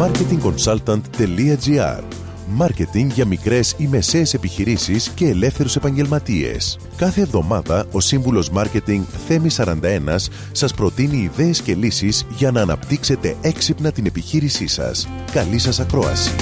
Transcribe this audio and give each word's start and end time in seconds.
marketingconsultant.gr 0.00 2.02
Μάρκετινγκ 2.48 3.10
για 3.10 3.26
μικρές 3.26 3.74
ή 3.78 3.86
μεσαίες 3.86 4.34
επιχειρήσεις 4.34 5.08
και 5.08 5.28
ελεύθερους 5.28 5.76
επαγγελματίες. 5.76 6.78
Κάθε 6.96 7.20
εβδομάδα 7.20 7.86
ο 7.92 8.00
σύμβουλος 8.00 8.50
Μάρκετινγκ 8.50 9.04
Θέμη 9.26 9.48
41 9.56 9.74
σας 10.52 10.74
προτείνει 10.74 11.16
ιδέες 11.16 11.62
και 11.62 11.74
λύσεις 11.74 12.26
για 12.30 12.50
να 12.50 12.60
αναπτύξετε 12.60 13.36
έξυπνα 13.40 13.92
την 13.92 14.06
επιχείρησή 14.06 14.66
σας. 14.66 15.08
Καλή 15.32 15.58
σας 15.58 15.80
ακρόαση. 15.80 16.34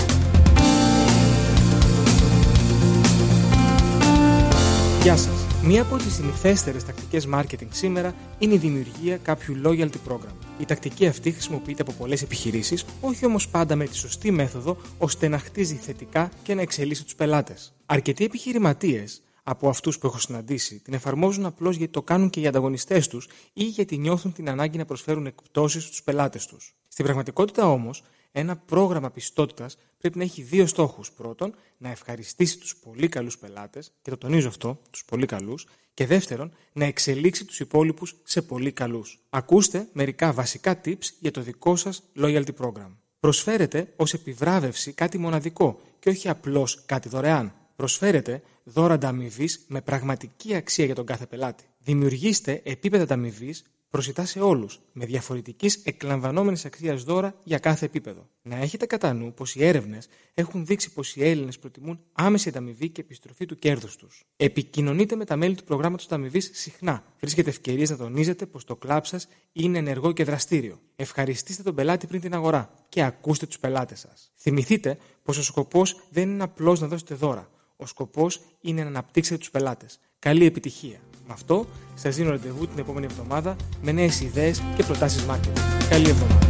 Γεια 5.02 5.16
σας. 5.16 5.46
Μία 5.62 5.82
από 5.82 5.96
τις 5.96 6.14
συνηθέστερες 6.14 6.84
τακτικές 6.84 7.28
marketing 7.34 7.68
σήμερα 7.70 8.14
είναι 8.38 8.54
η 8.54 8.58
δημιουργία 8.58 9.16
κάποιου 9.16 9.54
loyalty 9.64 9.98
program. 10.08 10.43
Η 10.58 10.64
τακτική 10.64 11.06
αυτή 11.06 11.30
χρησιμοποιείται 11.30 11.82
από 11.82 11.92
πολλές 11.92 12.22
επιχειρήσεις, 12.22 12.84
όχι 13.00 13.26
όμως 13.26 13.48
πάντα 13.48 13.76
με 13.76 13.86
τη 13.86 13.96
σωστή 13.96 14.30
μέθοδο 14.30 14.76
ώστε 14.98 15.28
να 15.28 15.38
χτίζει 15.38 15.74
θετικά 15.74 16.30
και 16.42 16.54
να 16.54 16.60
εξελίσσει 16.60 17.04
τους 17.04 17.14
πελάτες. 17.14 17.74
Αρκετοί 17.86 18.24
επιχειρηματίες 18.24 19.22
από 19.42 19.68
αυτούς 19.68 19.98
που 19.98 20.06
έχω 20.06 20.18
συναντήσει 20.18 20.80
την 20.80 20.94
εφαρμόζουν 20.94 21.46
απλώς 21.46 21.76
γιατί 21.76 21.92
το 21.92 22.02
κάνουν 22.02 22.30
και 22.30 22.40
οι 22.40 22.46
ανταγωνιστές 22.46 23.08
τους 23.08 23.28
ή 23.52 23.64
γιατί 23.64 23.98
νιώθουν 23.98 24.32
την 24.32 24.48
ανάγκη 24.48 24.78
να 24.78 24.84
προσφέρουν 24.84 25.26
εκπτώσεις 25.26 25.84
στους 25.84 26.02
πελάτες 26.02 26.46
τους. 26.46 26.74
Στην 26.88 27.04
πραγματικότητα 27.04 27.70
όμως, 27.70 28.02
ένα 28.36 28.56
πρόγραμμα 28.56 29.10
πιστότητας 29.10 29.78
πρέπει 29.98 30.18
να 30.18 30.24
έχει 30.24 30.42
δύο 30.42 30.66
στόχους. 30.66 31.12
Πρώτον, 31.12 31.54
να 31.78 31.90
ευχαριστήσει 31.90 32.58
τους 32.58 32.76
πολύ 32.76 33.08
καλούς 33.08 33.38
πελάτες, 33.38 33.92
και 34.02 34.10
το 34.10 34.16
τονίζω 34.16 34.48
αυτό, 34.48 34.80
τους 34.90 35.04
πολύ 35.04 35.26
καλούς, 35.26 35.66
και 35.94 36.06
δεύτερον, 36.06 36.52
να 36.72 36.84
εξελίξει 36.84 37.44
τους 37.44 37.60
υπόλοιπους 37.60 38.16
σε 38.24 38.42
πολύ 38.42 38.72
καλούς. 38.72 39.20
Ακούστε 39.30 39.88
μερικά 39.92 40.32
βασικά 40.32 40.80
tips 40.84 41.04
για 41.20 41.30
το 41.30 41.40
δικό 41.40 41.76
σας 41.76 42.02
loyalty 42.16 42.54
program. 42.60 42.90
Προσφέρετε 43.20 43.92
ως 43.96 44.12
επιβράβευση 44.12 44.92
κάτι 44.92 45.18
μοναδικό 45.18 45.80
και 45.98 46.08
όχι 46.08 46.28
απλώς 46.28 46.82
κάτι 46.86 47.08
δωρεάν. 47.08 47.52
Προσφέρετε 47.76 48.42
δώρα 48.64 48.94
ανταμοιβής 48.94 49.64
με 49.68 49.80
πραγματική 49.80 50.54
αξία 50.54 50.84
για 50.84 50.94
τον 50.94 51.06
κάθε 51.06 51.26
πελάτη. 51.26 51.64
Δημιουργήστε 51.78 52.60
επίπεδα 52.64 53.02
ανταμοιβής 53.02 53.64
προσιτά 53.94 54.24
σε 54.24 54.40
όλους, 54.40 54.80
με 54.92 55.06
διαφορετικής 55.06 55.80
εκλαμβανόμενης 55.84 56.64
αξίας 56.64 57.02
δώρα 57.02 57.34
για 57.44 57.58
κάθε 57.58 57.86
επίπεδο. 57.86 58.28
Να 58.42 58.56
έχετε 58.56 58.86
κατά 58.86 59.12
νου 59.12 59.34
πως 59.34 59.54
οι 59.54 59.64
έρευνες 59.64 60.08
έχουν 60.34 60.66
δείξει 60.66 60.92
πως 60.92 61.16
οι 61.16 61.24
Έλληνες 61.24 61.58
προτιμούν 61.58 62.00
άμεση 62.12 62.48
ανταμοιβή 62.48 62.88
και 62.88 63.00
επιστροφή 63.00 63.46
του 63.46 63.58
κέρδους 63.58 63.96
τους. 63.96 64.24
Επικοινωνείτε 64.36 65.16
με 65.16 65.24
τα 65.24 65.36
μέλη 65.36 65.54
του 65.54 65.64
προγράμματος 65.64 66.06
ανταμοιβής 66.06 66.50
συχνά. 66.52 67.04
Βρίσκετε 67.20 67.50
ευκαιρίες 67.50 67.90
να 67.90 67.96
τονίζετε 67.96 68.46
πως 68.46 68.64
το 68.64 68.76
κλαμπ 68.76 69.04
σας 69.04 69.28
είναι 69.52 69.78
ενεργό 69.78 70.12
και 70.12 70.24
δραστήριο. 70.24 70.80
Ευχαριστήστε 70.96 71.62
τον 71.62 71.74
πελάτη 71.74 72.06
πριν 72.06 72.20
την 72.20 72.34
αγορά 72.34 72.70
και 72.88 73.02
ακούστε 73.02 73.46
τους 73.46 73.58
πελάτες 73.58 74.00
σας. 74.00 74.32
Θυμηθείτε 74.36 74.98
πως 75.22 75.38
ο 75.38 75.42
σκοπός 75.42 75.96
δεν 76.10 76.30
είναι 76.30 76.42
απλώς 76.42 76.80
να 76.80 76.86
δώσετε 76.86 77.14
δώρα. 77.14 77.50
Ο 77.76 77.86
σκοπός 77.86 78.40
είναι 78.60 78.82
να 78.82 78.88
αναπτύξετε 78.88 79.38
τους 79.38 79.50
πελάτες. 79.50 80.00
Καλή 80.18 80.44
επιτυχία! 80.44 81.00
Με 81.26 81.32
αυτό, 81.32 81.66
σας 81.94 82.16
δίνω 82.16 82.30
ραντεβού 82.30 82.66
την 82.66 82.78
επόμενη 82.78 83.06
εβδομάδα 83.10 83.56
με 83.82 83.92
νέες 83.92 84.20
ιδέες 84.20 84.62
και 84.76 84.82
προτάσεις 84.82 85.24
marketing. 85.30 85.58
Καλή 85.88 86.08
εβδομάδα. 86.08 86.48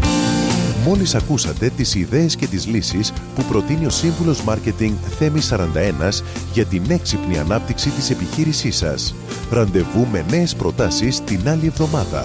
Μόλις 0.84 1.14
ακούσατε 1.14 1.69
τις 1.69 1.94
ιδέες 1.94 2.36
και 2.36 2.47
τις 2.47 2.67
λύσεις 2.67 3.12
που 3.34 3.42
προτείνει 3.42 3.86
ο 3.86 3.91
Σύμβουλος 3.91 4.42
Μάρκετινγκ 4.42 4.95
Θέμη 5.19 5.41
41 5.41 6.22
για 6.52 6.64
την 6.64 6.83
έξυπνη 6.89 7.39
ανάπτυξη 7.39 7.91
της 7.91 8.11
επιχείρησής 8.11 8.77
σας. 8.77 9.14
Ραντεβού 9.50 10.06
με 10.12 10.25
νέες 10.30 10.55
προτάσεις 10.55 11.20
την 11.20 11.48
άλλη 11.48 11.67
εβδομάδα. 11.67 12.25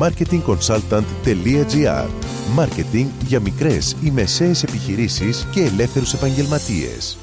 marketingconsultant.gr 0.00 2.08
Μάρκετινγκ 2.54 3.08
για 3.26 3.40
μικρές 3.40 3.96
ή 4.02 4.10
μεσαίες 4.10 4.62
επιχειρήσεις 4.62 5.46
και 5.52 5.60
ελεύθερους 5.60 6.12
επαγγελματίες. 6.12 7.18